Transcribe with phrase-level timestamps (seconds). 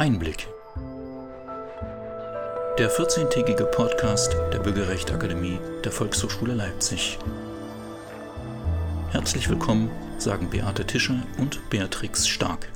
[0.00, 0.48] Einblick.
[2.78, 7.18] Der 14-tägige Podcast der Bürgerrechtsakademie der Volkshochschule Leipzig.
[9.10, 12.72] Herzlich willkommen, sagen Beate Tischer und Beatrix Stark.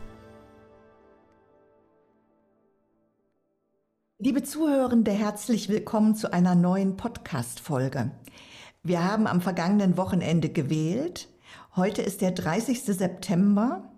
[4.19, 8.11] Liebe Zuhörende, herzlich willkommen zu einer neuen Podcast-Folge.
[8.83, 11.29] Wir haben am vergangenen Wochenende gewählt.
[11.75, 12.83] Heute ist der 30.
[12.83, 13.91] September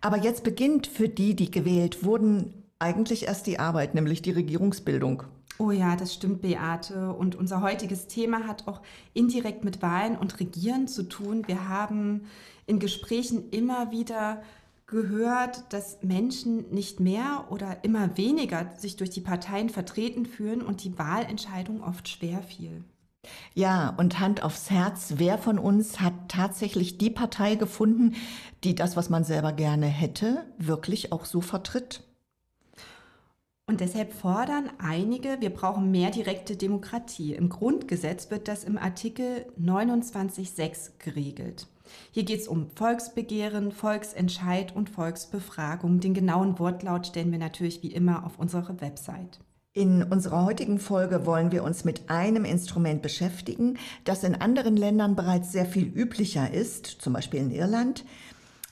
[0.00, 5.22] aber jetzt beginnt für die, die gewählt wurden, eigentlich erst die Arbeit, nämlich die Regierungsbildung.
[5.58, 7.12] Oh ja, das stimmt, Beate.
[7.12, 8.80] Und unser heutiges Thema hat auch
[9.14, 11.44] indirekt mit Wahlen und Regieren zu tun.
[11.46, 12.22] Wir haben
[12.66, 14.42] in Gesprächen immer wieder
[14.86, 20.84] gehört, dass Menschen nicht mehr oder immer weniger sich durch die Parteien vertreten fühlen und
[20.84, 22.84] die Wahlentscheidung oft schwer fiel.
[23.54, 28.14] Ja, und Hand aufs Herz, wer von uns hat tatsächlich die Partei gefunden,
[28.64, 32.02] die das, was man selber gerne hätte, wirklich auch so vertritt?
[33.66, 37.34] Und deshalb fordern einige, wir brauchen mehr direkte Demokratie.
[37.34, 41.68] Im Grundgesetz wird das im Artikel 29.6 geregelt.
[42.10, 46.00] Hier geht es um Volksbegehren, Volksentscheid und Volksbefragung.
[46.00, 49.38] Den genauen Wortlaut stellen wir natürlich wie immer auf unsere Website.
[49.74, 55.16] In unserer heutigen Folge wollen wir uns mit einem Instrument beschäftigen, das in anderen Ländern
[55.16, 58.04] bereits sehr viel üblicher ist, zum Beispiel in Irland.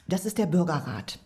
[0.09, 1.20] Das ist der Bürgerrat.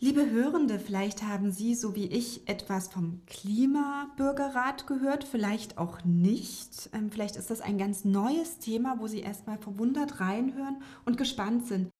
[0.00, 6.88] Liebe Hörende, vielleicht haben Sie, so wie ich, etwas vom Klimabürgerrat gehört, vielleicht auch nicht.
[6.92, 11.66] Ähm, vielleicht ist das ein ganz neues Thema, wo Sie erstmal verwundert reinhören und gespannt
[11.66, 11.90] sind.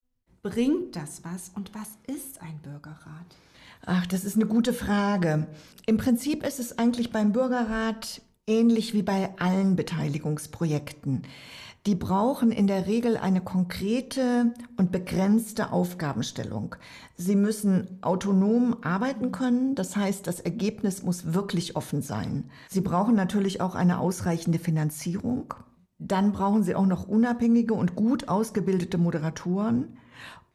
[0.45, 3.37] Bringt das was und was ist ein Bürgerrat?
[3.85, 5.49] Ach, das ist eine gute Frage.
[5.87, 11.23] Im Prinzip ist es eigentlich beim Bürgerrat ähnlich wie bei allen Beteiligungsprojekten.
[11.89, 16.77] Die brauchen in der Regel eine konkrete und begrenzte Aufgabenstellung.
[17.17, 22.51] Sie müssen autonom arbeiten können, das heißt, das Ergebnis muss wirklich offen sein.
[22.69, 25.55] Sie brauchen natürlich auch eine ausreichende Finanzierung.
[25.99, 29.97] Dann brauchen sie auch noch unabhängige und gut ausgebildete Moderatoren.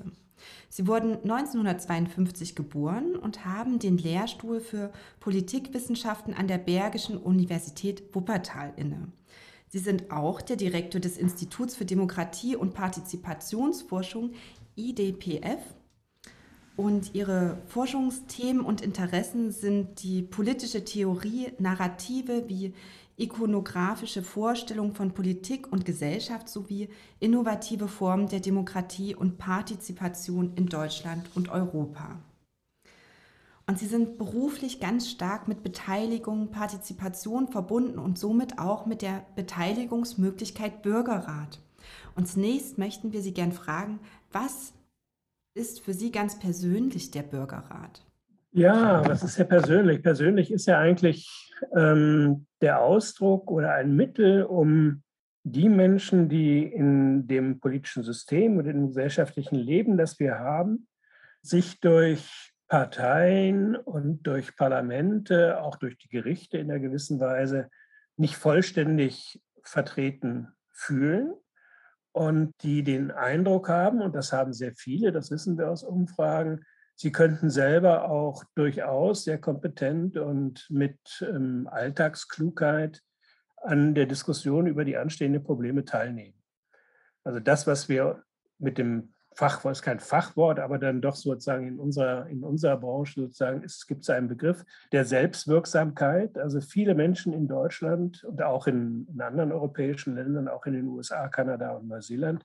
[0.68, 8.72] Sie wurden 1952 geboren und haben den Lehrstuhl für Politikwissenschaften an der Bergischen Universität Wuppertal
[8.76, 9.08] inne.
[9.68, 14.32] Sie sind auch der Direktor des Instituts für Demokratie und Partizipationsforschung
[14.76, 15.60] IDPF
[16.76, 22.72] und ihre Forschungsthemen und Interessen sind die politische Theorie, Narrative wie
[23.16, 26.88] ikonografische Vorstellung von Politik und Gesellschaft sowie
[27.20, 32.20] innovative Formen der Demokratie und Partizipation in Deutschland und Europa.
[33.66, 39.24] Und sie sind beruflich ganz stark mit Beteiligung, Partizipation verbunden und somit auch mit der
[39.36, 41.60] Beteiligungsmöglichkeit Bürgerrat.
[42.14, 44.00] Und zunächst möchten wir Sie gern fragen,
[44.32, 44.72] was
[45.54, 48.04] ist für Sie ganz persönlich der Bürgerrat?
[48.54, 50.02] Ja, was ist ja persönlich?
[50.02, 55.02] Persönlich ist ja eigentlich ähm, der Ausdruck oder ein Mittel, um
[55.42, 60.86] die Menschen, die in dem politischen System und im gesellschaftlichen Leben, das wir haben,
[61.40, 67.70] sich durch Parteien und durch Parlamente, auch durch die Gerichte in einer gewissen Weise
[68.18, 71.32] nicht vollständig vertreten fühlen
[72.12, 76.66] und die den Eindruck haben, und das haben sehr viele, das wissen wir aus Umfragen,
[77.02, 83.02] sie könnten selber auch durchaus sehr kompetent und mit ähm, Alltagsklugheit
[83.56, 86.40] an der Diskussion über die anstehenden Probleme teilnehmen.
[87.24, 88.22] Also das, was wir
[88.58, 93.22] mit dem Fachwort, ist kein Fachwort, aber dann doch sozusagen in unserer, in unserer Branche
[93.22, 96.38] sozusagen, es gibt einen Begriff der Selbstwirksamkeit.
[96.38, 100.86] Also viele Menschen in Deutschland und auch in, in anderen europäischen Ländern, auch in den
[100.86, 102.44] USA, Kanada und Neuseeland,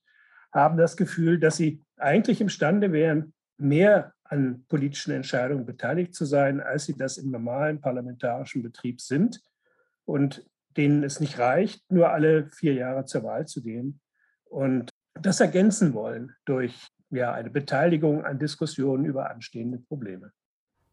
[0.52, 6.60] haben das Gefühl, dass sie eigentlich imstande wären, mehr an politischen Entscheidungen beteiligt zu sein,
[6.62, 9.42] als sie das im normalen parlamentarischen Betrieb sind
[10.06, 10.46] und
[10.76, 14.00] denen es nicht reicht, nur alle vier Jahre zur Wahl zu gehen.
[14.46, 20.32] Und das ergänzen wollen durch ja, eine Beteiligung an Diskussionen über anstehende Probleme.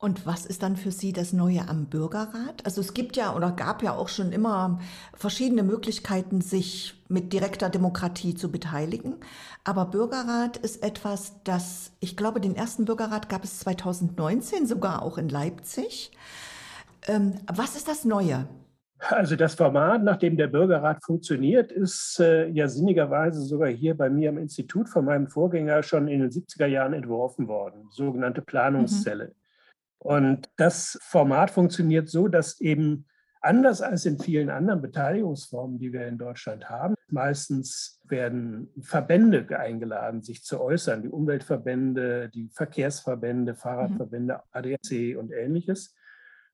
[0.05, 2.61] Und was ist dann für Sie das Neue am Bürgerrat?
[2.65, 4.79] Also es gibt ja oder gab ja auch schon immer
[5.15, 9.15] verschiedene Möglichkeiten, sich mit direkter Demokratie zu beteiligen.
[9.65, 15.17] Aber Bürgerrat ist etwas, das, ich glaube, den ersten Bürgerrat gab es 2019 sogar auch
[15.17, 16.11] in Leipzig.
[17.07, 18.47] Ähm, was ist das Neue?
[18.99, 24.11] Also das Format, nach dem der Bürgerrat funktioniert, ist äh, ja sinnigerweise sogar hier bei
[24.11, 29.29] mir am Institut von meinem Vorgänger schon in den 70er Jahren entworfen worden, sogenannte Planungszelle.
[29.29, 29.44] Mhm.
[30.05, 33.07] Und das Format funktioniert so, dass eben
[33.41, 40.23] anders als in vielen anderen Beteiligungsformen, die wir in Deutschland haben, meistens werden Verbände eingeladen,
[40.23, 45.95] sich zu äußern, die Umweltverbände, die Verkehrsverbände, Fahrradverbände, ADAC und ähnliches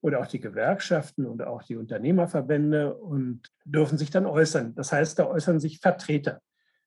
[0.00, 4.76] oder auch die Gewerkschaften und auch die Unternehmerverbände und dürfen sich dann äußern.
[4.76, 6.40] Das heißt, da äußern sich Vertreter.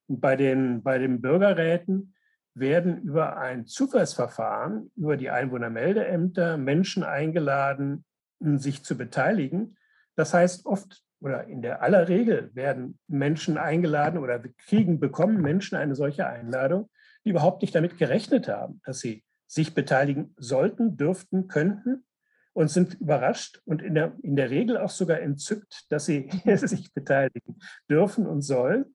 [0.06, 2.13] Und bei den, bei den Bürgerräten
[2.54, 8.04] werden über ein Zufallsverfahren, über die Einwohnermeldeämter Menschen eingeladen,
[8.40, 9.76] sich zu beteiligen.
[10.16, 15.76] Das heißt, oft oder in der aller Regel werden Menschen eingeladen oder kriegen, bekommen Menschen
[15.76, 16.90] eine solche Einladung,
[17.24, 22.04] die überhaupt nicht damit gerechnet haben, dass sie sich beteiligen sollten, dürften, könnten
[22.52, 26.92] und sind überrascht und in der, in der Regel auch sogar entzückt, dass sie sich
[26.92, 27.58] beteiligen
[27.90, 28.94] dürfen und sollen.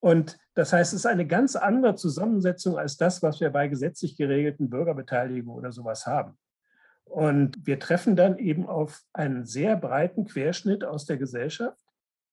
[0.00, 4.16] Und das heißt, es ist eine ganz andere Zusammensetzung als das, was wir bei gesetzlich
[4.16, 6.38] geregelten Bürgerbeteiligungen oder sowas haben.
[7.04, 11.78] Und wir treffen dann eben auf einen sehr breiten Querschnitt aus der Gesellschaft,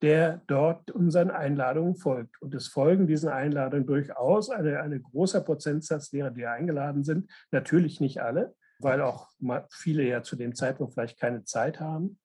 [0.01, 2.41] der dort unseren Einladungen folgt.
[2.41, 7.31] Und es folgen diesen Einladungen durchaus eine, eine großer Prozentsatz derer, die eingeladen sind.
[7.51, 9.29] Natürlich nicht alle, weil auch
[9.71, 12.19] viele ja zu dem Zeitpunkt vielleicht keine Zeit haben.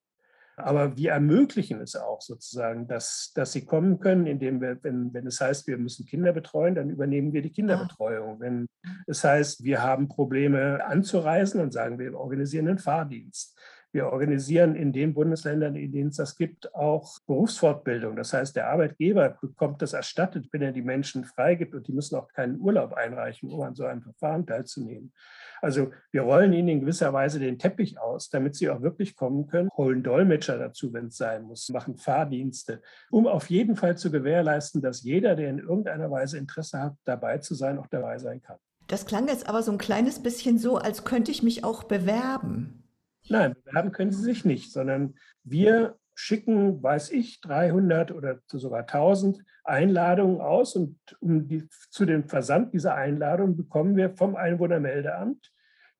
[0.56, 5.26] Aber wir ermöglichen es auch sozusagen, dass, dass sie kommen können, indem wir, wenn, wenn
[5.26, 8.40] es heißt, wir müssen Kinder betreuen, dann übernehmen wir die Kinderbetreuung.
[8.40, 8.68] Wenn
[9.06, 13.58] es heißt, wir haben Probleme anzureisen, dann sagen wir, wir organisieren einen Fahrdienst.
[13.94, 18.16] Wir organisieren in den Bundesländern, in denen es das gibt, auch Berufsfortbildung.
[18.16, 22.16] Das heißt, der Arbeitgeber bekommt das erstattet, wenn er die Menschen freigibt und die müssen
[22.16, 25.12] auch keinen Urlaub einreichen, um an so einem Verfahren teilzunehmen.
[25.62, 29.46] Also wir rollen ihnen in gewisser Weise den Teppich aus, damit sie auch wirklich kommen
[29.46, 32.82] können, holen Dolmetscher dazu, wenn es sein muss, machen Fahrdienste,
[33.12, 37.38] um auf jeden Fall zu gewährleisten, dass jeder, der in irgendeiner Weise Interesse hat, dabei
[37.38, 38.58] zu sein, auch dabei sein kann.
[38.88, 42.82] Das klang jetzt aber so ein kleines bisschen so, als könnte ich mich auch bewerben.
[43.28, 49.42] Nein, bewerben können Sie sich nicht, sondern wir schicken, weiß ich, 300 oder sogar 1000
[49.64, 55.52] Einladungen aus und um die, zu dem Versand dieser Einladungen bekommen wir vom Einwohnermeldeamt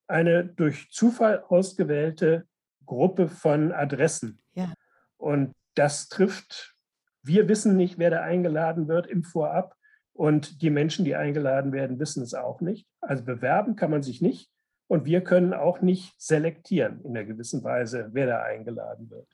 [0.08, 2.46] eine durch Zufall ausgewählte
[2.84, 4.42] Gruppe von Adressen.
[4.54, 4.72] Ja.
[5.16, 6.74] Und das trifft,
[7.22, 9.76] wir wissen nicht, wer da eingeladen wird im Vorab
[10.12, 12.86] und die Menschen, die eingeladen werden, wissen es auch nicht.
[13.00, 14.50] Also bewerben kann man sich nicht.
[14.88, 19.28] Und wir können auch nicht selektieren in einer gewissen Weise, wer da eingeladen wird.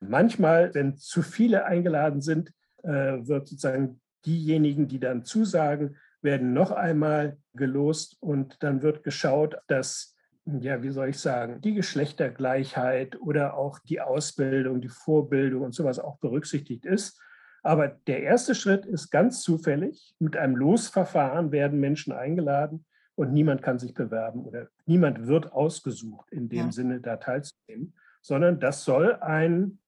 [0.00, 2.52] Manchmal, wenn zu viele eingeladen sind,
[2.82, 2.88] äh,
[3.26, 10.16] wird sozusagen diejenigen, die dann zusagen, werden noch einmal gelost und dann wird geschaut, dass,
[10.46, 15.98] ja, wie soll ich sagen, die Geschlechtergleichheit oder auch die Ausbildung, die Vorbildung und sowas
[15.98, 17.20] auch berücksichtigt ist.
[17.62, 20.14] Aber der erste Schritt ist ganz zufällig.
[20.18, 26.30] Mit einem Losverfahren werden Menschen eingeladen und niemand kann sich bewerben oder niemand wird ausgesucht,
[26.30, 26.72] in dem ja.
[26.72, 29.78] Sinne da teilzunehmen, sondern das soll ein,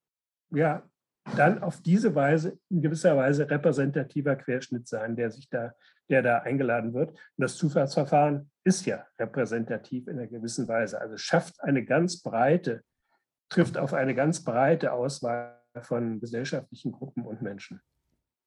[0.50, 0.82] ja,
[1.34, 5.72] dann auf diese Weise, in gewisser Weise repräsentativer Querschnitt sein, der sich da,
[6.08, 7.10] der da eingeladen wird.
[7.10, 11.00] Und das Zufallsverfahren ist ja repräsentativ in einer gewissen Weise.
[11.00, 12.82] Also schafft eine ganz breite,
[13.48, 17.80] trifft auf eine ganz breite Auswahl von gesellschaftlichen Gruppen und Menschen.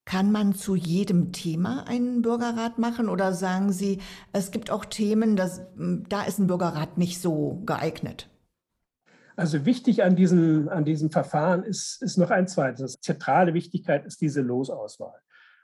[0.06, 4.02] Kann man zu jedem Thema einen Bürgerrat machen oder sagen Sie,
[4.34, 8.29] es gibt auch Themen, dass, da ist ein Bürgerrat nicht so geeignet?
[9.40, 13.00] Also wichtig an diesem, an diesem Verfahren ist, ist noch ein zweites.
[13.00, 15.18] Zentrale Wichtigkeit ist diese Losauswahl.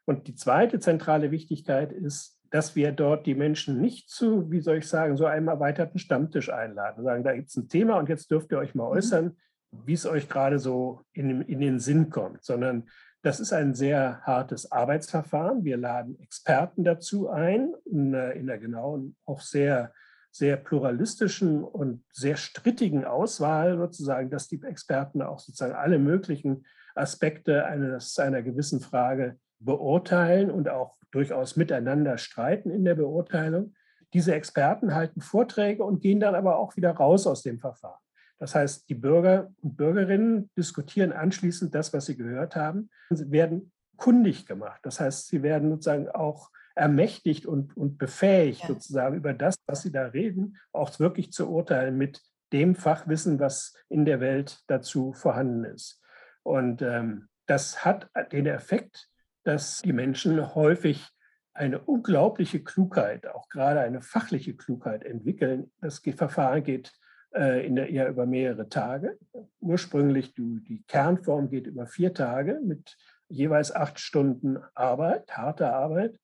[0.05, 4.77] Und die zweite zentrale Wichtigkeit ist, dass wir dort die Menschen nicht zu, wie soll
[4.77, 7.03] ich sagen, so einem erweiterten Stammtisch einladen.
[7.03, 8.96] Sagen, da gibt es ein Thema und jetzt dürft ihr euch mal mhm.
[8.96, 9.38] äußern,
[9.72, 12.88] wie es euch gerade so in, in den Sinn kommt, sondern
[13.24, 15.65] das ist ein sehr hartes Arbeitsverfahren.
[15.65, 19.91] Wir laden Experten dazu ein, in, in der genauen, auch sehr,
[20.35, 27.63] sehr pluralistischen und sehr strittigen Auswahl sozusagen, dass die Experten auch sozusagen alle möglichen Aspekte
[27.63, 33.75] eines, einer gewissen Frage beurteilen und auch durchaus miteinander streiten in der Beurteilung.
[34.13, 38.01] Diese Experten halten Vorträge und gehen dann aber auch wieder raus aus dem Verfahren.
[38.37, 43.71] Das heißt, die Bürger und Bürgerinnen diskutieren anschließend das, was sie gehört haben, sie werden
[43.95, 44.81] kundig gemacht.
[44.83, 48.67] Das heißt, sie werden sozusagen auch ermächtigt und, und befähigt, ja.
[48.67, 52.22] sozusagen über das, was sie da reden, auch wirklich zu urteilen mit
[52.53, 56.01] dem Fachwissen, was in der Welt dazu vorhanden ist.
[56.44, 59.10] Und ähm, das hat den Effekt,
[59.44, 61.08] dass die Menschen häufig
[61.53, 65.72] eine unglaubliche Klugheit, auch gerade eine fachliche Klugheit entwickeln.
[65.79, 66.91] Das Verfahren geht
[67.34, 69.17] äh, in der, ja über mehrere Tage.
[69.62, 72.98] Ursprünglich die, die Kernform geht über vier Tage mit
[73.29, 76.20] jeweils acht Stunden Arbeit, harte Arbeit.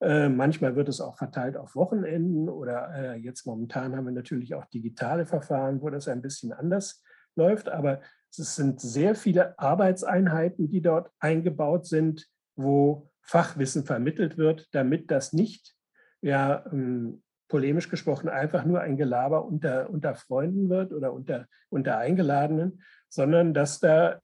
[0.00, 4.54] Äh, manchmal wird es auch verteilt auf Wochenenden oder äh, jetzt momentan haben wir natürlich
[4.54, 7.02] auch digitale Verfahren, wo das ein bisschen anders
[7.34, 7.68] läuft.
[7.68, 8.00] Aber
[8.30, 15.32] es sind sehr viele Arbeitseinheiten, die dort eingebaut sind, wo Fachwissen vermittelt wird, damit das
[15.32, 15.74] nicht,
[16.20, 21.96] ja, ähm, polemisch gesprochen, einfach nur ein Gelaber unter, unter Freunden wird oder unter, unter
[21.96, 24.20] Eingeladenen, sondern dass da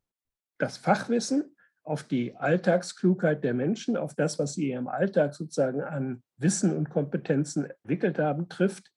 [0.58, 1.53] das Fachwissen
[1.84, 6.88] auf die Alltagsklugheit der Menschen, auf das, was sie im Alltag sozusagen an Wissen und
[6.88, 8.90] Kompetenzen entwickelt haben, trifft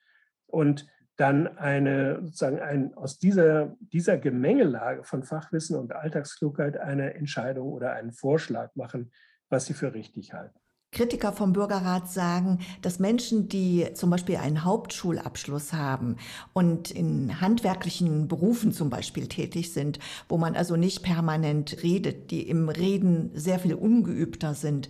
[0.47, 7.73] und dann eine sozusagen ein, aus dieser, dieser Gemengelage von Fachwissen und Alltagsklugheit eine Entscheidung
[7.73, 9.11] oder einen Vorschlag machen,
[9.49, 10.57] was sie für richtig halten.
[10.91, 16.15] Kritiker vom Bürgerrat sagen, dass Menschen, die zum Beispiel einen Hauptschulabschluss haben
[16.53, 22.47] und in handwerklichen Berufen zum Beispiel tätig sind, wo man also nicht permanent redet, die
[22.47, 24.89] im Reden sehr viel ungeübter sind,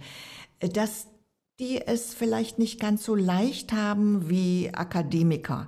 [0.60, 1.08] dass
[1.60, 5.68] die es vielleicht nicht ganz so leicht haben wie Akademiker.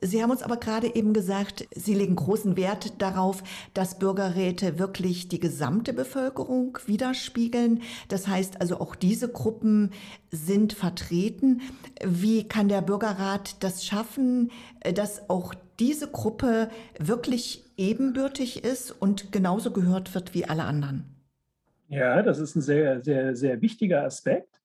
[0.00, 3.42] Sie haben uns aber gerade eben gesagt, Sie legen großen Wert darauf,
[3.74, 7.82] dass Bürgerräte wirklich die gesamte Bevölkerung widerspiegeln.
[8.08, 9.90] Das heißt also, auch diese Gruppen
[10.30, 11.62] sind vertreten.
[12.04, 14.50] Wie kann der Bürgerrat das schaffen,
[14.94, 21.04] dass auch diese Gruppe wirklich ebenbürtig ist und genauso gehört wird wie alle anderen?
[21.88, 24.57] Ja, das ist ein sehr, sehr, sehr wichtiger Aspekt.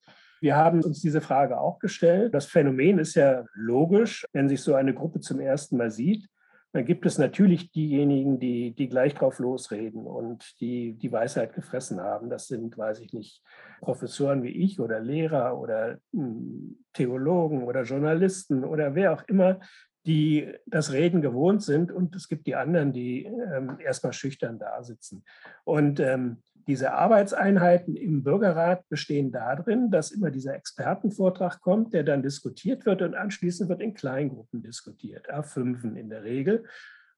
[0.44, 2.34] Wir haben uns diese Frage auch gestellt.
[2.34, 6.28] Das Phänomen ist ja logisch, wenn sich so eine Gruppe zum ersten Mal sieht.
[6.74, 12.02] Dann gibt es natürlich diejenigen, die, die gleich drauf losreden und die die Weisheit gefressen
[12.02, 12.30] haben.
[12.30, 13.42] Das sind, weiß ich nicht,
[13.80, 19.62] Professoren wie ich oder Lehrer oder hm, Theologen oder Journalisten oder wer auch immer,
[20.06, 21.90] die das Reden gewohnt sind.
[21.90, 25.24] Und es gibt die anderen, die ähm, erstmal schüchtern da sitzen.
[25.64, 32.24] Und ähm, diese Arbeitseinheiten im Bürgerrat bestehen darin, dass immer dieser Expertenvortrag kommt, der dann
[32.24, 36.66] diskutiert wird und anschließend wird in Kleingruppen diskutiert, A5 in der Regel.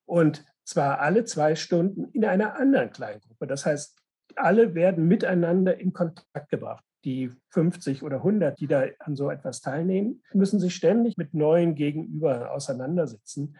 [0.04, 3.46] Und zwar alle zwei Stunden in einer anderen Kleingruppe.
[3.46, 3.96] Das heißt,
[4.34, 6.84] alle werden miteinander in Kontakt gebracht.
[7.06, 11.76] Die 50 oder 100, die da an so etwas teilnehmen, müssen sich ständig mit neuen
[11.76, 13.56] Gegenüber auseinandersetzen.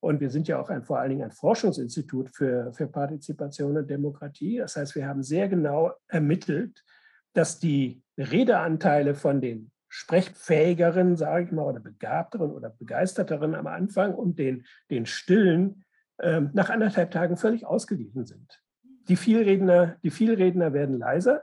[0.00, 3.88] Und wir sind ja auch ein, vor allen Dingen ein Forschungsinstitut für, für Partizipation und
[3.88, 4.58] Demokratie.
[4.58, 6.84] Das heißt, wir haben sehr genau ermittelt,
[7.32, 14.14] dass die Redeanteile von den sprechfähigeren, sage ich mal, oder begabteren oder begeisterteren am Anfang
[14.14, 15.84] und den, den stillen
[16.18, 18.62] äh, nach anderthalb Tagen völlig ausgeglichen sind.
[19.08, 21.42] Die Vielredner, die Vielredner werden leiser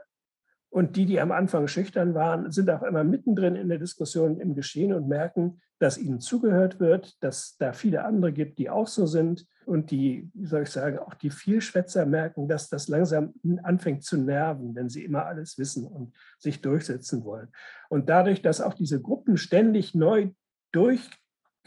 [0.70, 4.54] und die, die am Anfang schüchtern waren, sind auch immer mittendrin in der Diskussion im
[4.54, 9.06] Geschehen und merken, dass ihnen zugehört wird, dass da viele andere gibt, die auch so
[9.06, 14.02] sind und die, wie soll ich sagen, auch die Vielschwätzer merken, dass das langsam anfängt
[14.02, 17.48] zu nerven, wenn sie immer alles wissen und sich durchsetzen wollen.
[17.88, 20.30] Und dadurch, dass auch diese Gruppen ständig neu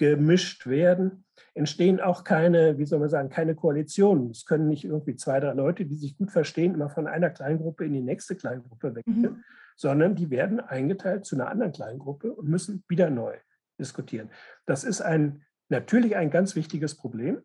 [0.01, 4.31] durchgemischt werden, entstehen auch keine, wie soll man sagen, keine Koalitionen.
[4.31, 7.85] Es können nicht irgendwie zwei, drei Leute, die sich gut verstehen, immer von einer Kleingruppe
[7.85, 9.43] in die nächste Kleingruppe wechseln, mhm.
[9.75, 13.35] sondern die werden eingeteilt zu einer anderen Kleingruppe und müssen wieder neu
[13.79, 14.29] diskutieren.
[14.65, 17.41] Das ist ein, natürlich ein ganz wichtiges Problem,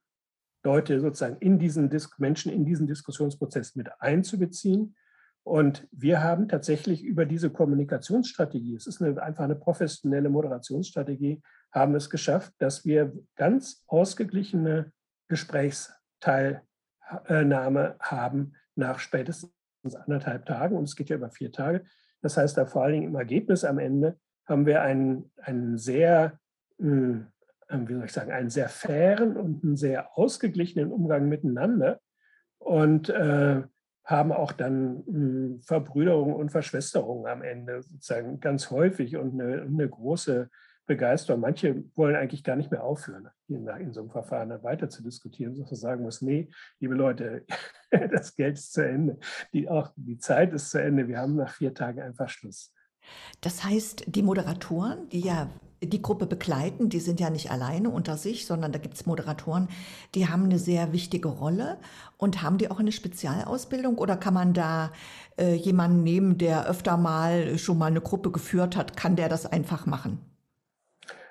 [0.64, 4.96] Leute sozusagen in diesen Dis Menschen in diesen Diskussionsprozess mit einzubeziehen.
[5.46, 11.94] Und wir haben tatsächlich über diese Kommunikationsstrategie, es ist eine, einfach eine professionelle Moderationsstrategie, haben
[11.94, 14.90] es geschafft, dass wir ganz ausgeglichene
[15.28, 20.76] Gesprächsteilnahme haben nach spätestens anderthalb Tagen.
[20.76, 21.84] Und es geht ja über vier Tage.
[22.22, 26.40] Das heißt, da vor allen Dingen im Ergebnis am Ende haben wir einen, einen sehr,
[26.80, 27.28] hm,
[27.70, 32.00] wie soll ich sagen, einen sehr fairen und einen sehr ausgeglichenen Umgang miteinander
[32.58, 33.62] und äh,
[34.06, 39.88] haben auch dann hm, Verbrüderung und Verschwesterung am Ende sozusagen ganz häufig und eine, eine
[39.88, 40.48] große
[40.86, 41.40] Begeisterung.
[41.40, 45.54] Manche wollen eigentlich gar nicht mehr aufhören, in, in so einem Verfahren weiter zu diskutieren,
[45.56, 46.48] sondern sagen muss, nee,
[46.78, 47.44] liebe Leute,
[47.90, 49.18] das Geld ist zu Ende,
[49.52, 52.72] die, auch die Zeit ist zu Ende, wir haben nach vier Tagen einfach Schluss.
[53.40, 55.50] Das heißt, die Moderatoren, die ja
[55.86, 59.68] die Gruppe begleiten, die sind ja nicht alleine unter sich, sondern da gibt es Moderatoren,
[60.14, 61.78] die haben eine sehr wichtige Rolle
[62.16, 64.92] und haben die auch eine Spezialausbildung oder kann man da
[65.38, 69.46] äh, jemanden nehmen, der öfter mal schon mal eine Gruppe geführt hat, kann der das
[69.46, 70.18] einfach machen?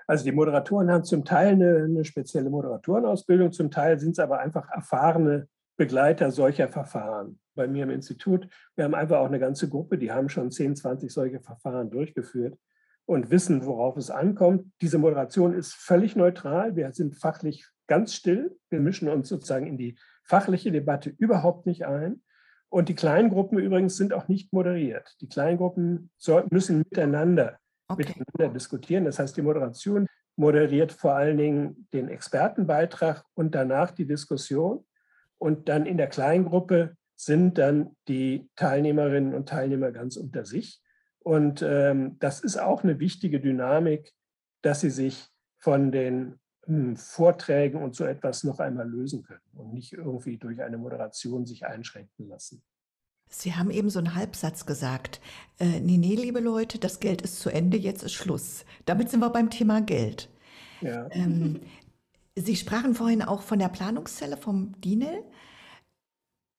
[0.07, 4.39] Also die Moderatoren haben zum Teil eine, eine spezielle Moderatorenausbildung, zum Teil sind es aber
[4.39, 5.47] einfach erfahrene
[5.77, 7.39] Begleiter solcher Verfahren.
[7.55, 10.75] Bei mir im Institut, wir haben einfach auch eine ganze Gruppe, die haben schon 10,
[10.75, 12.57] 20 solche Verfahren durchgeführt
[13.05, 14.71] und wissen, worauf es ankommt.
[14.81, 16.75] Diese Moderation ist völlig neutral.
[16.75, 18.57] Wir sind fachlich ganz still.
[18.69, 22.21] Wir mischen uns sozusagen in die fachliche Debatte überhaupt nicht ein.
[22.69, 25.15] Und die Kleingruppen übrigens sind auch nicht moderiert.
[25.21, 26.09] Die Kleingruppen
[26.49, 27.57] müssen miteinander,
[27.87, 28.05] okay.
[28.07, 29.05] miteinander diskutieren.
[29.05, 34.85] Das heißt, die Moderation moderiert vor allen Dingen den Expertenbeitrag und danach die Diskussion.
[35.37, 40.81] Und dann in der Kleingruppe sind dann die Teilnehmerinnen und Teilnehmer ganz unter sich.
[41.25, 44.13] Und ähm, das ist auch eine wichtige Dynamik,
[44.61, 45.27] dass sie sich
[45.57, 50.61] von den hm, Vorträgen und so etwas noch einmal lösen können und nicht irgendwie durch
[50.61, 52.61] eine Moderation sich einschränken lassen.
[53.27, 55.19] Sie haben eben so einen Halbsatz gesagt.
[55.59, 58.63] Äh, nee, nee, liebe Leute, das Geld ist zu Ende, jetzt ist Schluss.
[58.85, 60.29] Damit sind wir beim Thema Geld.
[60.81, 61.07] Ja.
[61.09, 61.59] Ähm,
[62.35, 65.23] Sie sprachen vorhin auch von der Planungszelle vom DINEL.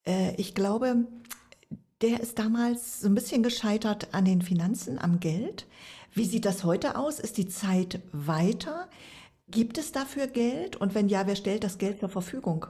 [0.09, 1.07] Äh, ich glaube,
[2.03, 5.67] der ist damals so ein bisschen gescheitert an den Finanzen, am Geld.
[6.13, 7.21] Wie sieht das heute aus?
[7.21, 8.89] Ist die Zeit weiter?
[9.49, 10.77] Gibt es dafür Geld?
[10.77, 12.67] Und wenn ja, wer stellt das Geld zur Verfügung?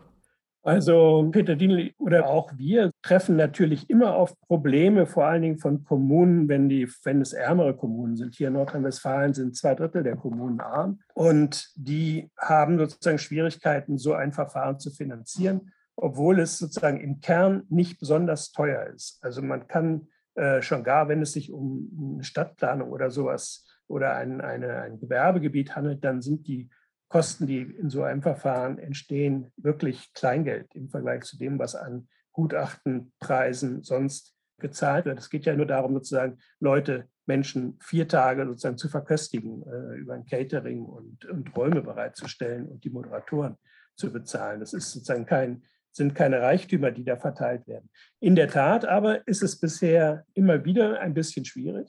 [0.63, 5.85] Also Peter Dienl oder auch wir treffen natürlich immer auf Probleme, vor allen Dingen von
[5.85, 8.35] Kommunen, wenn, die, wenn es ärmere Kommunen sind.
[8.35, 14.15] Hier in Nordrhein-Westfalen sind zwei Drittel der Kommunen arm und die haben sozusagen Schwierigkeiten, so
[14.15, 19.19] ein Verfahren zu finanzieren, obwohl es sozusagen im Kern nicht besonders teuer ist.
[19.23, 24.15] Also man kann äh, schon gar, wenn es sich um eine Stadtplanung oder sowas oder
[24.17, 26.69] ein, eine, ein Gewerbegebiet handelt, dann sind die
[27.09, 32.09] Kosten, die in so einem Verfahren entstehen, wirklich Kleingeld im Vergleich zu dem, was an
[32.33, 35.19] Gutachtenpreisen sonst gezahlt wird.
[35.19, 40.15] Es geht ja nur darum, sozusagen Leute, Menschen vier Tage sozusagen zu verköstigen, äh, über
[40.15, 43.57] ein Catering und, und Räume bereitzustellen und die Moderatoren
[43.97, 44.61] zu bezahlen.
[44.61, 45.63] Das ist sozusagen kein,
[45.97, 47.89] sind keine Reichtümer, die da verteilt werden.
[48.21, 51.89] In der Tat aber ist es bisher immer wieder ein bisschen schwierig.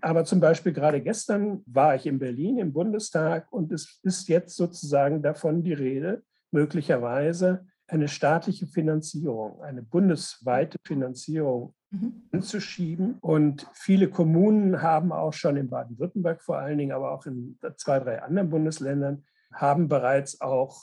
[0.00, 4.56] Aber zum Beispiel gerade gestern war ich in Berlin im Bundestag und es ist jetzt
[4.56, 12.22] sozusagen davon die Rede, möglicherweise eine staatliche Finanzierung, eine bundesweite Finanzierung mhm.
[12.32, 13.18] anzuschieben.
[13.20, 17.98] Und viele Kommunen haben auch schon in Baden-Württemberg vor allen Dingen, aber auch in zwei,
[17.98, 20.80] drei anderen Bundesländern, haben bereits auch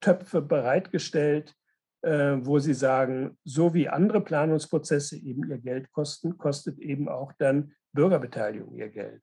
[0.00, 1.54] Töpfe bereitgestellt,
[2.02, 7.72] wo sie sagen, so wie andere Planungsprozesse eben ihr Geld kosten, kostet eben auch dann
[7.92, 9.22] Bürgerbeteiligung ihr Geld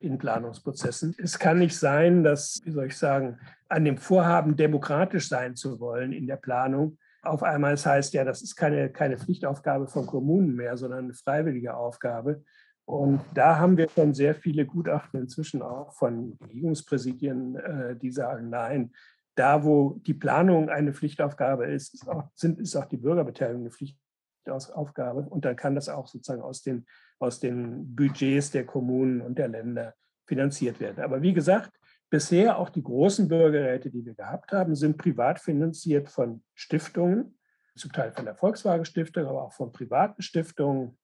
[0.00, 1.14] in Planungsprozessen.
[1.18, 5.80] Es kann nicht sein, dass, wie soll ich sagen, an dem Vorhaben, demokratisch sein zu
[5.80, 10.06] wollen in der Planung, auf einmal es heißt, ja, das ist keine, keine Pflichtaufgabe von
[10.06, 12.42] Kommunen mehr, sondern eine freiwillige Aufgabe.
[12.84, 18.50] Und da haben wir schon sehr viele Gutachten inzwischen auch von Regierungspräsidien, äh, die sagen,
[18.50, 18.92] nein,
[19.34, 23.70] da wo die Planung eine Pflichtaufgabe ist, ist auch, sind, ist auch die Bürgerbeteiligung eine
[23.70, 25.22] Pflichtaufgabe.
[25.22, 26.86] Und dann kann das auch sozusagen aus den
[27.22, 29.94] aus den Budgets der Kommunen und der Länder
[30.26, 31.02] finanziert werden.
[31.04, 31.70] Aber wie gesagt,
[32.10, 37.38] bisher auch die großen Bürgerräte, die wir gehabt haben, sind privat finanziert von Stiftungen,
[37.76, 40.98] zum Teil von der Volkswagen Stiftung, aber auch von privaten Stiftungen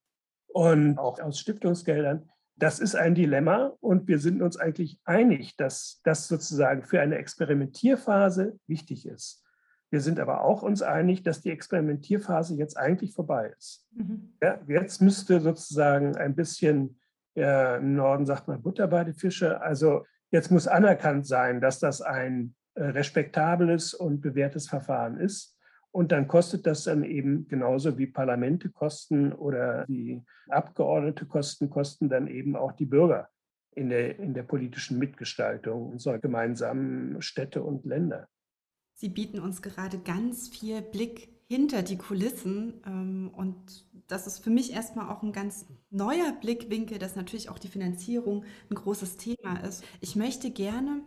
[0.49, 2.29] und auch aus Stiftungsgeldern.
[2.59, 7.17] Das ist ein Dilemma und wir sind uns eigentlich einig, dass das sozusagen für eine
[7.17, 9.45] Experimentierphase wichtig ist.
[9.91, 13.87] Wir sind aber auch uns einig, dass die Experimentierphase jetzt eigentlich vorbei ist.
[13.95, 14.35] Mhm.
[14.43, 16.99] Ja, jetzt müsste sozusagen ein bisschen,
[17.35, 21.79] ja, im Norden sagt man Butter bei die Fische, also jetzt muss anerkannt sein, dass
[21.79, 25.57] das ein äh, respektables und bewährtes Verfahren ist.
[25.91, 32.09] Und dann kostet das dann eben genauso wie Parlamente kosten oder wie Abgeordnete kosten, kosten
[32.09, 33.29] dann eben auch die Bürger
[33.75, 38.29] in der, in der politischen Mitgestaltung unserer gemeinsamen Städte und Länder.
[38.95, 42.83] Sie bieten uns gerade ganz viel Blick hinter die Kulissen.
[42.85, 47.59] Ähm, und das ist für mich erstmal auch ein ganz neuer Blickwinkel, dass natürlich auch
[47.59, 49.85] die Finanzierung ein großes Thema ist.
[50.01, 51.03] Ich möchte gerne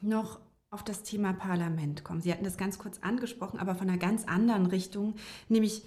[0.00, 2.20] noch auf das Thema Parlament kommen.
[2.20, 5.14] Sie hatten das ganz kurz angesprochen, aber von einer ganz anderen Richtung,
[5.48, 5.82] nämlich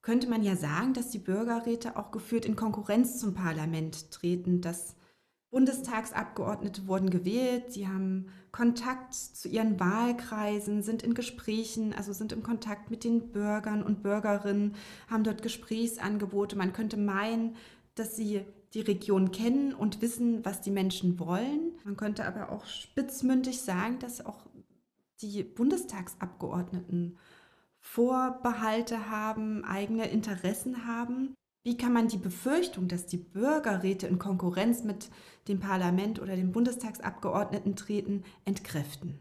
[0.00, 4.94] könnte man ja sagen, dass die Bürgerräte auch geführt in Konkurrenz zum Parlament treten, dass
[5.50, 12.42] Bundestagsabgeordnete wurden gewählt, sie haben Kontakt zu ihren Wahlkreisen, sind in Gesprächen, also sind im
[12.42, 14.74] Kontakt mit den Bürgern und Bürgerinnen,
[15.10, 16.56] haben dort Gesprächsangebote.
[16.56, 17.56] Man könnte meinen,
[17.94, 18.44] dass sie
[18.74, 21.72] die Region kennen und wissen, was die Menschen wollen.
[21.84, 24.46] Man könnte aber auch spitzmündig sagen, dass auch
[25.22, 27.18] die Bundestagsabgeordneten
[27.80, 31.34] Vorbehalte haben, eigene Interessen haben.
[31.64, 35.10] Wie kann man die Befürchtung, dass die Bürgerräte in Konkurrenz mit
[35.48, 39.18] dem Parlament oder den Bundestagsabgeordneten treten, entkräften?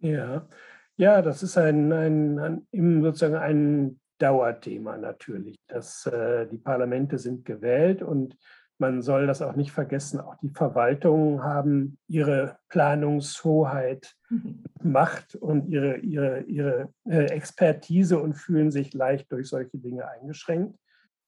[0.00, 0.48] Ja,
[0.96, 2.38] ja, das ist ein, ein,
[2.72, 5.56] ein sozusagen ein Dauerthema natürlich.
[5.66, 8.36] Dass, äh, die Parlamente sind gewählt und
[8.80, 14.64] man soll das auch nicht vergessen, auch die Verwaltungen haben ihre Planungshoheit, mhm.
[14.82, 20.78] Macht und ihre, ihre, ihre äh, Expertise und fühlen sich leicht durch solche Dinge eingeschränkt.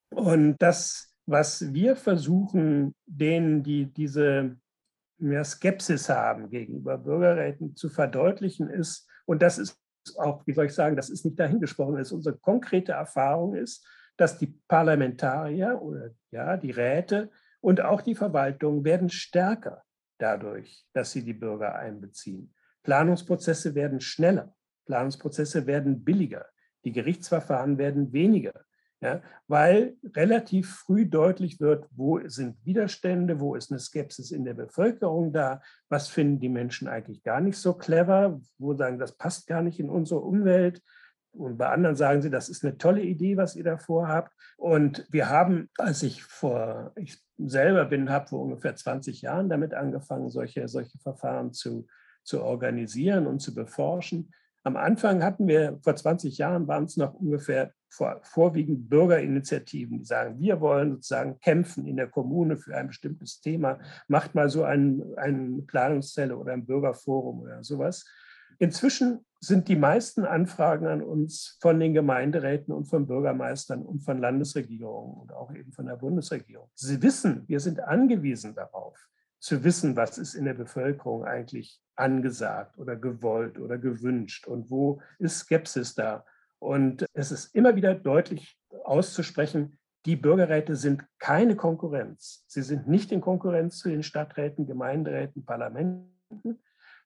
[0.09, 4.57] Und das, was wir versuchen, denen, die diese
[5.17, 9.79] mehr Skepsis haben gegenüber Bürgerräten zu verdeutlichen, ist, und das ist
[10.17, 13.87] auch, wie soll ich sagen, das ist nicht dahingesprochen, ist unsere konkrete Erfahrung ist,
[14.17, 17.31] dass die Parlamentarier oder ja, die Räte
[17.63, 19.83] und auch die Verwaltung werden stärker
[20.17, 22.53] dadurch, dass sie die Bürger einbeziehen.
[22.83, 24.53] Planungsprozesse werden schneller,
[24.85, 26.45] Planungsprozesse werden billiger,
[26.83, 28.65] die Gerichtsverfahren werden weniger,
[28.99, 34.55] ja, weil relativ früh deutlich wird, wo sind Widerstände, wo ist eine Skepsis in der
[34.55, 39.47] Bevölkerung da, was finden die Menschen eigentlich gar nicht so clever, wo sagen, das passt
[39.47, 40.81] gar nicht in unsere Umwelt,
[41.33, 44.31] und bei anderen sagen sie, das ist eine tolle Idee, was ihr da vorhabt.
[44.57, 49.73] Und wir haben, als ich vor, ich selber bin, habe vor ungefähr 20 Jahren damit
[49.73, 51.87] angefangen, solche, solche Verfahren zu,
[52.23, 54.31] zu organisieren und zu beforschen.
[54.63, 60.05] Am Anfang hatten wir, vor 20 Jahren waren es noch ungefähr vor, vorwiegend Bürgerinitiativen, die
[60.05, 63.79] sagen, wir wollen sozusagen kämpfen in der Kommune für ein bestimmtes Thema.
[64.07, 68.05] Macht mal so ein, eine Planungszelle oder ein Bürgerforum oder sowas.
[68.59, 74.19] Inzwischen sind die meisten Anfragen an uns von den Gemeinderäten und von Bürgermeistern und von
[74.19, 76.69] Landesregierungen und auch eben von der Bundesregierung.
[76.75, 78.97] Sie wissen, wir sind angewiesen darauf,
[79.39, 85.01] zu wissen, was ist in der Bevölkerung eigentlich angesagt oder gewollt oder gewünscht und wo
[85.19, 86.23] ist Skepsis da.
[86.59, 92.45] Und es ist immer wieder deutlich auszusprechen, die Bürgerräte sind keine Konkurrenz.
[92.47, 96.13] Sie sind nicht in Konkurrenz zu den Stadträten, Gemeinderäten, Parlamenten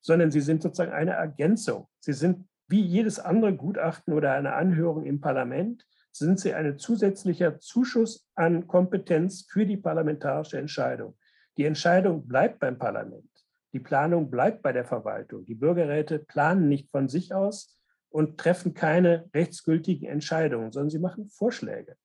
[0.00, 1.88] sondern sie sind sozusagen eine Ergänzung.
[2.00, 7.58] Sie sind wie jedes andere Gutachten oder eine Anhörung im Parlament, sind sie ein zusätzlicher
[7.58, 11.16] Zuschuss an Kompetenz für die parlamentarische Entscheidung.
[11.56, 13.28] Die Entscheidung bleibt beim Parlament.
[13.72, 15.44] Die Planung bleibt bei der Verwaltung.
[15.44, 17.78] Die Bürgerräte planen nicht von sich aus
[18.10, 21.96] und treffen keine rechtsgültigen Entscheidungen, sondern sie machen Vorschläge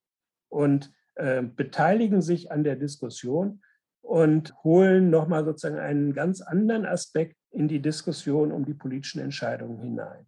[0.49, 3.61] und äh, beteiligen sich an der Diskussion
[4.01, 9.79] und holen nochmal sozusagen einen ganz anderen Aspekt in die Diskussion um die politischen Entscheidungen
[9.79, 10.25] hinein.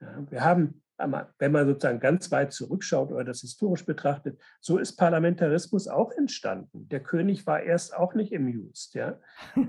[0.00, 0.82] Ja, wir haben,
[1.38, 6.88] wenn man sozusagen ganz weit zurückschaut oder das historisch betrachtet, so ist Parlamentarismus auch entstanden.
[6.88, 8.94] Der König war erst auch nicht im Just.
[8.94, 9.18] Ja?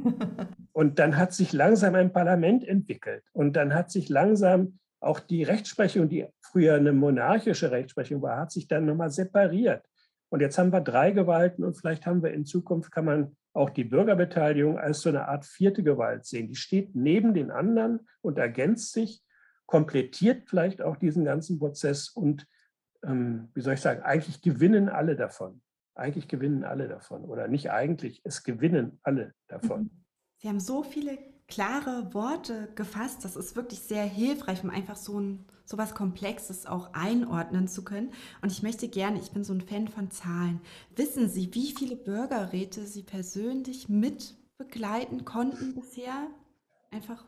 [0.74, 5.44] Und dann hat sich langsam ein Parlament entwickelt und dann hat sich langsam auch die
[5.44, 9.86] Rechtsprechung, die früher eine monarchische Rechtsprechung war, hat sich dann nochmal separiert.
[10.30, 13.70] Und jetzt haben wir drei Gewalten und vielleicht haben wir in Zukunft, kann man auch
[13.70, 16.48] die Bürgerbeteiligung als so eine Art vierte Gewalt sehen.
[16.48, 19.22] Die steht neben den anderen und ergänzt sich,
[19.66, 22.48] komplettiert vielleicht auch diesen ganzen Prozess und,
[23.04, 25.62] ähm, wie soll ich sagen, eigentlich gewinnen alle davon.
[25.94, 27.26] Eigentlich gewinnen alle davon.
[27.26, 29.84] Oder nicht eigentlich, es gewinnen alle davon.
[29.84, 30.06] Mhm.
[30.38, 31.18] Sie haben so viele
[31.50, 33.26] klare Worte gefasst.
[33.26, 37.84] Das ist wirklich sehr hilfreich, um einfach so ein so was Komplexes auch einordnen zu
[37.84, 38.12] können.
[38.42, 40.62] Und ich möchte gerne, ich bin so ein Fan von Zahlen.
[40.96, 46.28] Wissen Sie, wie viele Bürgerräte Sie persönlich mit begleiten konnten bisher?
[46.90, 47.24] Einfach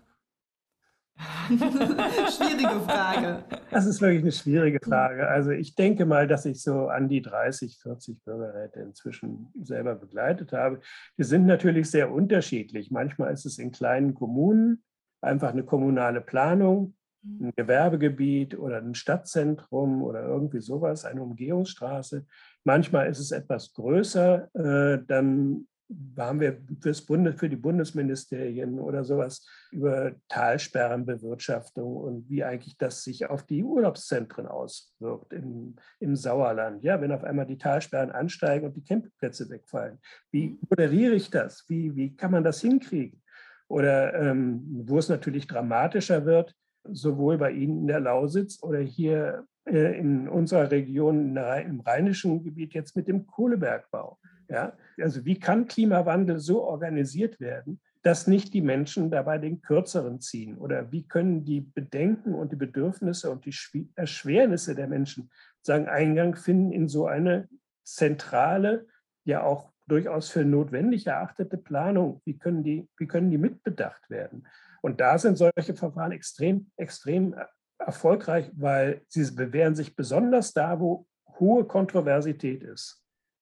[1.49, 3.43] schwierige Frage.
[3.69, 5.27] Das ist wirklich eine schwierige Frage.
[5.27, 10.53] Also ich denke mal, dass ich so an die 30, 40 Bürgerräte inzwischen selber begleitet
[10.53, 10.79] habe.
[11.17, 12.91] Die sind natürlich sehr unterschiedlich.
[12.91, 14.83] Manchmal ist es in kleinen Kommunen
[15.21, 22.25] einfach eine kommunale Planung ein Gewerbegebiet oder ein Stadtzentrum oder irgendwie sowas, eine Umgehungsstraße.
[22.63, 25.67] Manchmal ist es etwas größer, äh, dann
[26.17, 33.03] haben wir fürs Bundes, für die Bundesministerien oder sowas über Talsperrenbewirtschaftung und wie eigentlich das
[33.03, 36.83] sich auf die Urlaubszentren auswirkt im, im Sauerland.
[36.83, 39.99] Ja, wenn auf einmal die Talsperren ansteigen und die Campingplätze wegfallen.
[40.31, 41.65] Wie moderiere ich das?
[41.67, 43.21] Wie, wie kann man das hinkriegen?
[43.67, 49.45] Oder ähm, wo es natürlich dramatischer wird, sowohl bei Ihnen in der Lausitz oder hier
[49.65, 54.17] äh, in unserer Region im rheinischen Gebiet jetzt mit dem Kohlebergbau.
[54.51, 54.73] Ja?
[54.99, 60.57] Also wie kann Klimawandel so organisiert werden, dass nicht die Menschen dabei den Kürzeren ziehen?
[60.57, 63.55] Oder wie können die Bedenken und die Bedürfnisse und die
[63.95, 67.47] Erschwernisse der Menschen sagen Eingang finden in so eine
[67.83, 68.87] zentrale,
[69.23, 72.21] ja auch durchaus für notwendig erachtete Planung?
[72.25, 74.47] Wie können die, wie können die mitbedacht werden?
[74.81, 77.45] Und da sind solche Verfahren extrem, extrem äh,
[77.77, 81.07] erfolgreich, weil sie bewähren sich besonders da, wo
[81.39, 83.00] hohe Kontroversität ist.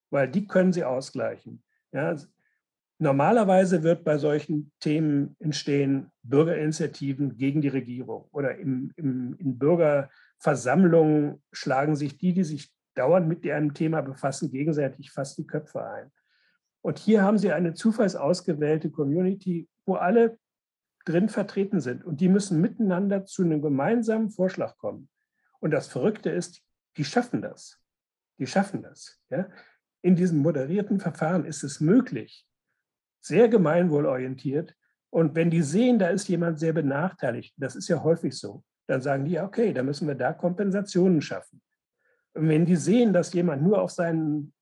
[0.09, 1.63] Weil die können sie ausgleichen.
[1.91, 2.15] Ja,
[2.99, 11.41] normalerweise wird bei solchen Themen entstehen Bürgerinitiativen gegen die Regierung oder im, im, in Bürgerversammlungen
[11.51, 16.11] schlagen sich die, die sich dauernd mit einem Thema befassen, gegenseitig fast die Köpfe ein.
[16.81, 20.37] Und hier haben sie eine zufallsausgewählte Community, wo alle
[21.05, 22.05] drin vertreten sind.
[22.05, 25.09] Und die müssen miteinander zu einem gemeinsamen Vorschlag kommen.
[25.59, 26.61] Und das Verrückte ist,
[26.97, 27.79] die schaffen das.
[28.37, 29.19] Die schaffen das.
[29.29, 29.49] Ja?
[30.01, 32.45] In diesem moderierten Verfahren ist es möglich,
[33.21, 34.75] sehr gemeinwohlorientiert.
[35.09, 39.01] Und wenn die sehen, da ist jemand sehr benachteiligt, das ist ja häufig so, dann
[39.01, 41.61] sagen die, okay, da müssen wir da Kompensationen schaffen.
[42.33, 44.53] Und wenn die sehen, dass jemand nur auf seinen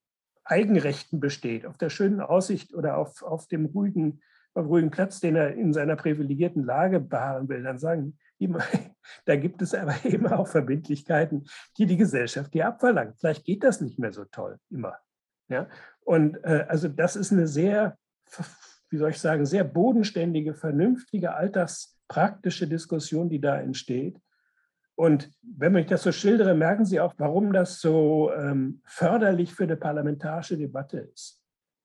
[0.43, 4.21] Eigenrechten besteht, auf der schönen Aussicht oder auf, auf dem ruhigen,
[4.53, 8.53] auf ruhigen Platz, den er in seiner privilegierten Lage beharren will, dann sagen die,
[9.25, 11.45] da gibt es aber eben auch Verbindlichkeiten,
[11.77, 13.19] die die Gesellschaft dir abverlangt.
[13.19, 14.97] Vielleicht geht das nicht mehr so toll immer.
[15.49, 15.67] Ja?
[16.01, 17.97] Und äh, also das ist eine sehr,
[18.89, 24.19] wie soll ich sagen, sehr bodenständige, vernünftige, alltagspraktische Diskussion, die da entsteht.
[24.95, 29.63] Und wenn ich das so schildere, merken Sie auch, warum das so ähm, förderlich für
[29.63, 31.43] eine parlamentarische Debatte ist.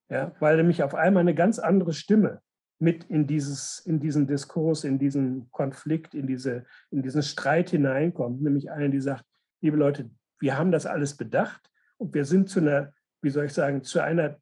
[0.08, 2.40] Ja, weil nämlich auf einmal eine ganz andere Stimme
[2.78, 8.42] mit in, dieses, in diesen Diskurs, in diesen Konflikt, in, diese, in diesen Streit hineinkommt.
[8.42, 9.24] Nämlich eine, die sagt,
[9.60, 13.52] liebe Leute, wir haben das alles bedacht und wir sind zu einer, wie soll ich
[13.52, 14.38] sagen, zu einer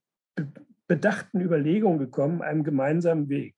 [0.87, 3.55] bedachten Überlegung gekommen, einem gemeinsamen Weg.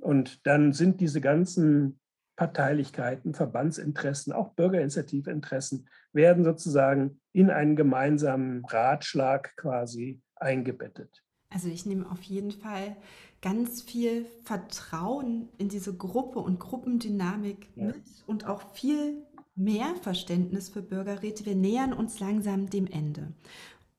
[0.00, 1.98] Und dann sind diese ganzen
[2.36, 11.22] Parteilichkeiten, Verbandsinteressen, auch Bürgerinitiativinteressen werden sozusagen in einen gemeinsamen Ratschlag quasi eingebettet.
[11.50, 12.96] Also ich nehme auf jeden Fall
[13.42, 17.86] ganz viel Vertrauen in diese Gruppe und Gruppendynamik ja.
[17.86, 19.22] mit und auch viel
[19.54, 21.44] mehr Verständnis für Bürgerräte.
[21.44, 23.34] Wir nähern uns langsam dem Ende.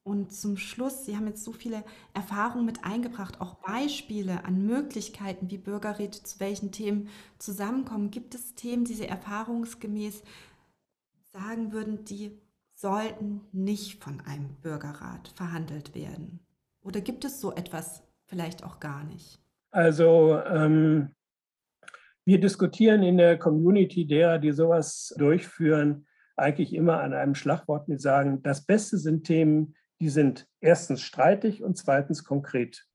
[0.06, 5.50] Und zum Schluss, Sie haben jetzt so viele Erfahrungen mit eingebracht, auch Beispiele an Möglichkeiten,
[5.50, 7.08] wie Bürgerräte zu welchen Themen
[7.40, 8.12] zusammenkommen.
[8.12, 10.22] Gibt es Themen, die Sie erfahrungsgemäß
[11.32, 12.38] sagen würden, die
[12.74, 16.42] sollten nicht von einem Bürgerrat verhandelt werden?
[16.82, 19.40] Oder gibt es so etwas vielleicht auch gar nicht?
[19.72, 21.12] Also ähm,
[22.26, 28.02] wir diskutieren in der Community derer, die sowas durchführen, eigentlich immer an einem Schlagwort mit
[28.02, 32.86] sagen, das Beste sind Themen, die sind erstens streitig und zweitens konkret.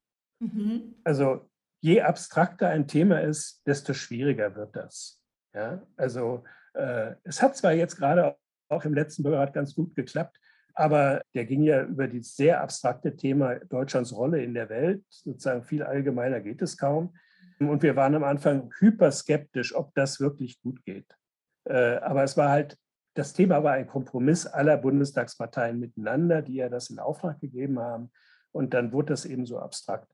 [0.40, 0.94] Mhm.
[1.05, 1.49] Also
[1.81, 5.18] je abstrakter ein Thema ist, desto schwieriger wird das.
[5.55, 5.81] Ja?
[5.97, 6.44] Also
[6.75, 8.37] äh, es hat zwar jetzt gerade
[8.68, 10.38] auch im letzten Bürgerrat ganz gut geklappt,
[10.75, 15.03] aber der ging ja über das sehr abstrakte Thema Deutschlands Rolle in der Welt.
[15.09, 17.16] Sozusagen viel allgemeiner geht es kaum.
[17.59, 21.16] Und wir waren am Anfang hyperskeptisch, ob das wirklich gut geht.
[21.64, 22.77] Äh, aber es war halt
[23.19, 28.13] das Thema war ein Kompromiss aller Bundestagsparteien miteinander, die ja das in Auftrag gegeben haben.
[28.53, 30.09] Und dann wurde das eben so abstrakt.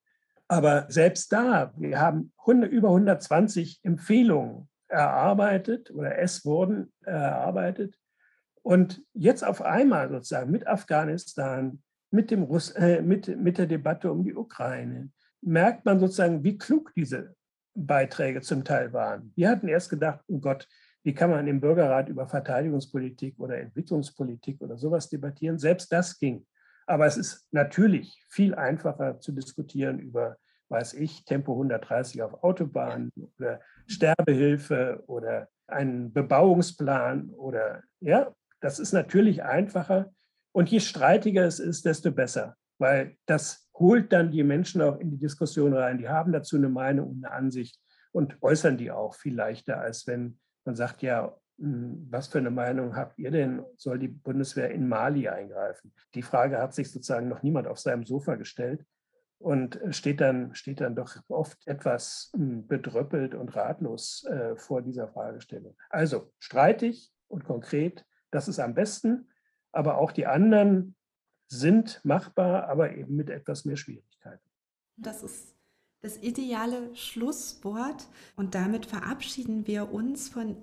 [0.49, 7.95] Aber selbst da, wir haben über 120 Empfehlungen erarbeitet oder es wurden erarbeitet.
[8.63, 14.11] Und jetzt auf einmal sozusagen mit Afghanistan, mit, dem Russ äh, mit, mit der Debatte
[14.11, 15.11] um die Ukraine,
[15.43, 17.35] merkt man sozusagen, wie klug diese
[17.75, 19.33] Beiträge zum Teil waren.
[19.37, 20.67] Wir hatten erst gedacht, oh Gott,
[21.05, 25.59] wie kann man im Bürgerrat über Verteidigungspolitik oder Entwicklungspolitik oder sowas debattieren?
[25.59, 26.47] Selbst das ging.
[26.87, 30.39] Aber es ist natürlich viel einfacher zu diskutieren über,
[30.71, 38.93] weiß ich, Tempo 130 auf Autobahnen oder Sterbehilfe oder einen Bebauungsplan oder ja, das ist
[38.93, 40.11] natürlich einfacher.
[40.53, 45.11] Und je streitiger es ist, desto besser, weil das holt dann die Menschen auch in
[45.11, 45.99] die Diskussion rein.
[45.99, 47.79] Die haben dazu eine Meinung und eine Ansicht
[48.13, 52.51] und äußern die auch viel leichter, als wenn man sagt ja, hm, was für eine
[52.51, 55.93] Meinung habt ihr denn, soll die Bundeswehr in Mali eingreifen?
[56.15, 58.85] Die Frage hat sich sozusagen noch niemand auf seinem Sofa gestellt
[59.39, 65.09] und steht dann, steht dann doch oft etwas hm, bedröppelt und ratlos äh, vor dieser
[65.09, 65.77] Fragestellung.
[65.91, 69.31] Also streitig und konkret, das ist am besten,
[69.71, 70.97] aber auch die anderen
[71.47, 74.49] sind machbar, aber eben mit etwas mehr Schwierigkeiten.
[74.97, 75.54] Das ist
[76.05, 78.07] das ideale Schlusswort.
[78.37, 80.55] Und damit verabschieden wir uns von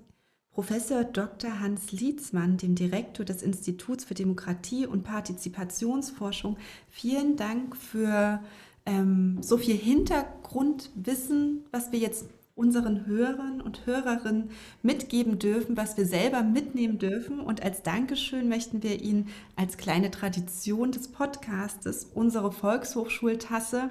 [0.52, 1.60] Professor Dr.
[1.60, 6.56] Hans Lietzmann, dem Direktor des Instituts für Demokratie und Partizipationsforschung.
[6.88, 8.40] Vielen Dank für
[8.86, 14.50] ähm, so viel Hintergrundwissen, was wir jetzt unseren Hörern und Hörerinnen
[14.82, 17.40] mitgeben dürfen, was wir selber mitnehmen dürfen.
[17.40, 23.90] Und als Dankeschön möchten wir Ihnen als kleine Tradition des Podcastes unsere Volkshochschultasse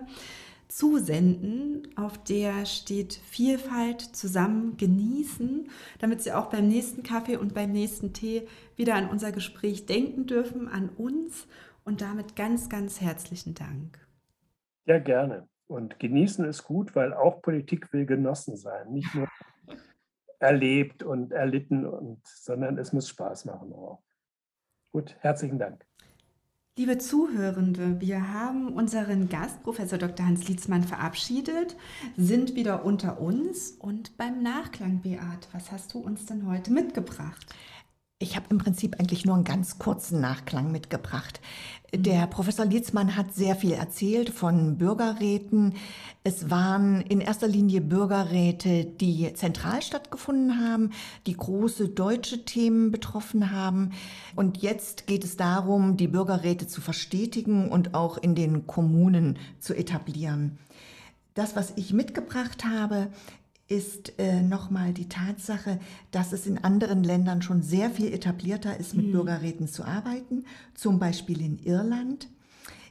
[0.72, 7.72] zusenden, auf der steht Vielfalt zusammen genießen, damit Sie auch beim nächsten Kaffee und beim
[7.72, 11.48] nächsten Tee wieder an unser Gespräch denken dürfen, an uns.
[11.84, 14.00] Und damit ganz, ganz herzlichen Dank.
[14.86, 15.50] Ja, gerne.
[15.68, 18.94] Und genießen ist gut, weil auch Politik will genossen sein.
[18.94, 19.28] Nicht nur
[20.40, 24.04] erlebt und erlitten, und, sondern es muss Spaß machen auch.
[24.92, 25.86] Gut, herzlichen Dank.
[26.78, 30.26] Liebe Zuhörende, wir haben unseren Gast, Professor Dr.
[30.26, 31.76] Hans Lietzmann, verabschiedet,
[32.16, 37.46] sind wieder unter uns und beim Nachklang, Beat, was hast du uns denn heute mitgebracht?
[38.22, 41.42] Ich habe im Prinzip eigentlich nur einen ganz kurzen Nachklang mitgebracht.
[41.92, 45.74] Der Professor Lietzmann hat sehr viel erzählt von Bürgerräten.
[46.24, 50.92] Es waren in erster Linie Bürgerräte, die zentral stattgefunden haben,
[51.26, 53.92] die große deutsche Themen betroffen haben.
[54.36, 59.74] Und jetzt geht es darum, die Bürgerräte zu verstetigen und auch in den Kommunen zu
[59.74, 60.60] etablieren.
[61.34, 63.08] Das, was ich mitgebracht habe,
[63.72, 65.80] ist äh, nochmal die Tatsache,
[66.12, 69.12] dass es in anderen Ländern schon sehr viel etablierter ist, mit mhm.
[69.14, 72.28] Bürgerräten zu arbeiten, zum Beispiel in Irland.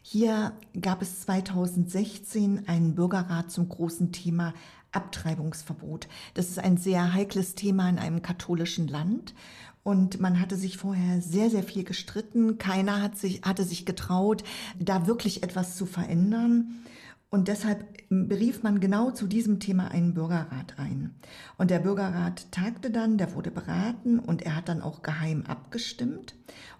[0.00, 4.54] Hier gab es 2016 einen Bürgerrat zum großen Thema
[4.90, 6.08] Abtreibungsverbot.
[6.32, 9.34] Das ist ein sehr heikles Thema in einem katholischen Land.
[9.82, 12.56] Und man hatte sich vorher sehr, sehr viel gestritten.
[12.56, 14.44] Keiner hat sich, hatte sich getraut,
[14.78, 16.82] da wirklich etwas zu verändern.
[17.30, 21.14] Und deshalb berief man genau zu diesem Thema einen Bürgerrat ein.
[21.58, 26.34] Und der Bürgerrat tagte dann, der wurde beraten und er hat dann auch geheim abgestimmt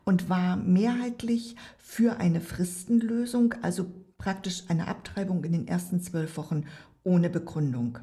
[0.04, 3.86] und war mehrheitlich für eine Fristenlösung, also
[4.18, 6.64] praktisch eine Abtreibung in den ersten zwölf Wochen
[7.04, 7.98] ohne Begründung.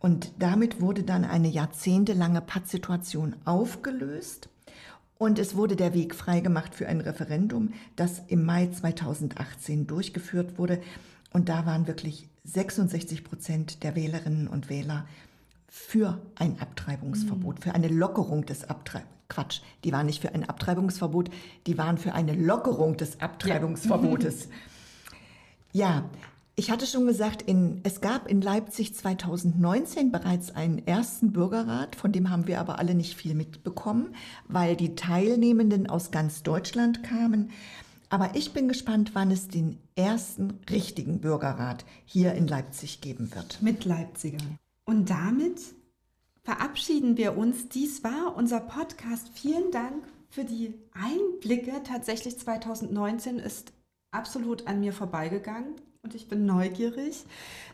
[0.00, 4.48] Und damit wurde dann eine jahrzehntelange Pattsituation aufgelöst.
[5.16, 10.80] Und es wurde der Weg freigemacht für ein Referendum, das im Mai 2018 durchgeführt wurde.
[11.34, 15.04] Und da waren wirklich 66 Prozent der Wählerinnen und Wähler
[15.68, 17.62] für ein Abtreibungsverbot, mhm.
[17.62, 19.10] für eine Lockerung des Abtreibungs.
[19.28, 21.30] Quatsch, die waren nicht für ein Abtreibungsverbot,
[21.66, 24.48] die waren für eine Lockerung des Abtreibungsverbotes.
[25.72, 26.10] Ja, ja
[26.56, 32.12] ich hatte schon gesagt, in, es gab in Leipzig 2019 bereits einen ersten Bürgerrat, von
[32.12, 34.14] dem haben wir aber alle nicht viel mitbekommen,
[34.46, 37.50] weil die Teilnehmenden aus ganz Deutschland kamen.
[38.08, 43.60] Aber ich bin gespannt, wann es den ersten richtigen Bürgerrat hier in Leipzig geben wird.
[43.62, 44.58] Mit Leipzigern.
[44.84, 45.60] Und damit
[46.42, 47.68] verabschieden wir uns.
[47.68, 49.30] Dies war unser Podcast.
[49.34, 51.82] Vielen Dank für die Einblicke.
[51.82, 53.72] Tatsächlich 2019 ist
[54.10, 57.24] absolut an mir vorbeigegangen und ich bin neugierig.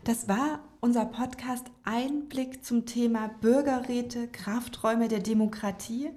[0.04, 6.10] Das war unser Podcast Einblick zum Thema Bürgerräte, Krafträume der Demokratie.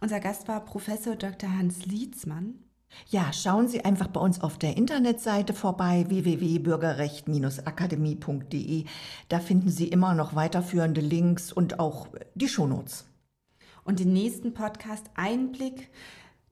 [0.00, 1.56] Unser Gast war Professor Dr.
[1.56, 2.58] Hans Lietzmann.
[3.08, 8.84] Ja, schauen Sie einfach bei uns auf der Internetseite vorbei www.bürgerrecht-akademie.de.
[9.28, 13.06] Da finden Sie immer noch weiterführende Links und auch die Shownotes.
[13.84, 15.90] Und den nächsten Podcast Einblick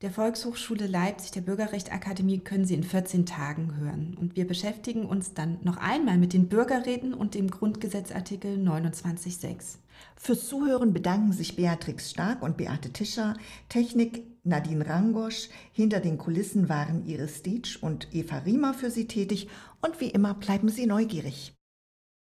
[0.03, 4.17] der Volkshochschule Leipzig, der Bürgerrechtsakademie, können Sie in 14 Tagen hören.
[4.19, 9.77] Und wir beschäftigen uns dann noch einmal mit den Bürgerräten und dem Grundgesetzartikel 29.6.
[10.17, 13.35] Fürs Zuhören bedanken sich Beatrix Stark und Beate Tischer,
[13.69, 19.49] Technik Nadine Rangosch, hinter den Kulissen waren Iris Dietsch und Eva Riemer für Sie tätig
[19.83, 21.55] und wie immer bleiben Sie neugierig.